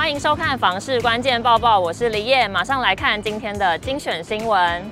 [0.00, 4.82] 欢迎收看《房市关键报报》，我是李叶，马上来看今天的精选新闻。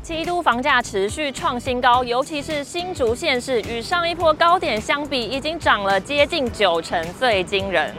[0.00, 7.92] 七都房价持续创新高，尤其是新竹县市，与上一波高点相比，已经涨了接近九成，最惊人。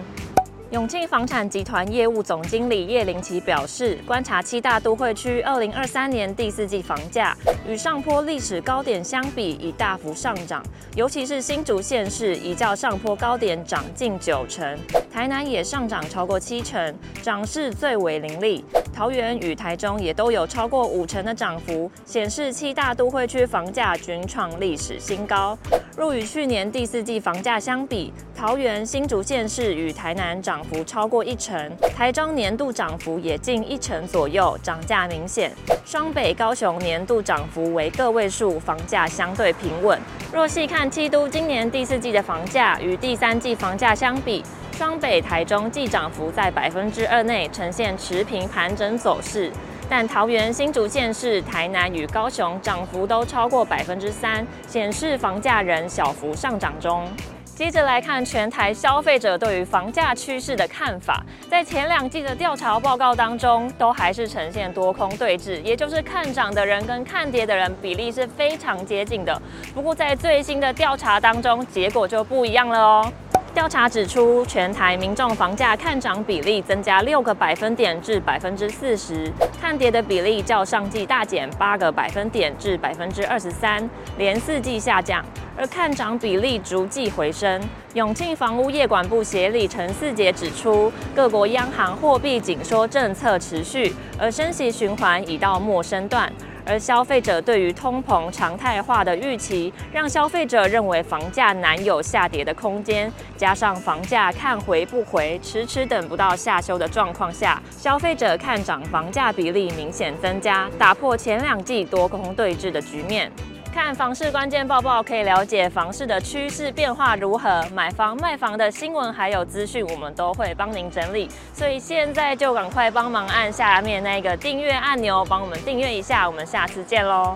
[0.72, 7.36] 永庆房产集团业务总经理叶林奇表示，观察七大都会区二零二三年第四季房价
[7.68, 10.62] 与上坡历史高点相比，已大幅上涨，
[10.96, 14.78] 尤其是新竹县市，已较上坡高点涨近九成，
[15.12, 18.64] 台南也上涨超过七成，涨势最为凌厉。
[19.00, 25.58] 桃园与台中也都有超过五成的涨幅，显示七大都会区房价均创历史新高。
[25.96, 35.50] 若与去年第四季房价相比，桃园、新竹县市与台南涨幅超过一成，台中年度涨幅也近一成左右，涨价明显。
[35.86, 39.98] 双北、高雄年度涨幅为个位数，房价相对平稳。
[40.34, 44.44] 若细看七都今年第四季的房价与第三季房价相比，
[44.80, 49.52] 双北、台中季涨幅在百分之二内，呈现持平盘整走势。
[49.90, 57.06] 但桃园、新竹县市、台南与高雄涨幅都超过百分之三，显示房价仍小幅上涨中。
[57.44, 69.42] 接着来看全台消费者对于房价趋势的看法，在前两季的调查报告当中，都还是呈现多空对峙，也就是看涨的人跟看跌的人比例是非常接近的。
[69.74, 73.12] 不过在最新的调查当中，结果就不一样了哦。
[73.54, 85.26] 调查指出，全台民众房价看涨比例增加六个百分点至百分之四十，看跌的比例较上季大减八个百分点至百分之二十三，连四季下降，
[85.58, 87.62] 而看涨比例逐季回升。
[87.96, 96.32] 永庆房屋业管部协理陈四杰指出，各国央行货币紧缩政策持续，而升息循环已到末升段。
[96.70, 103.12] 而消费者对于通膨常态化的预期，让消费者认为房价难有下跌的空间。
[103.36, 113.32] 加上房价看回不回，迟迟等不到下修的状况下，消费者看涨房价比例明显增加，打破前两季多空对峙的局面。
[113.72, 121.30] 看房市关键报报，可以了解房市的趋势变化如何，买房卖房的新闻还有资讯，我们都会帮您整理。
[121.54, 126.28] 所以现在就赶快帮忙按下面那个订阅按钮，帮我们订阅一下。
[126.28, 127.36] 我们下次见喽。